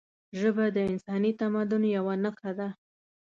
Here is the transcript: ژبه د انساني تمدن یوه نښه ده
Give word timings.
ژبه 0.39 0.65
د 0.75 0.77
انساني 0.91 1.31
تمدن 1.41 1.83
یوه 1.97 2.15
نښه 2.23 2.51
ده 2.57 2.67